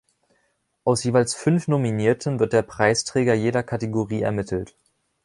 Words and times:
Aus 0.83 1.03
jeweils 1.03 1.35
fünf 1.35 1.67
Nominierten 1.67 2.39
wird 2.39 2.53
der 2.53 2.63
Preisträger 2.63 3.35
jeder 3.35 3.61
Kategorie 3.61 4.23
ermittelt. 4.23 4.75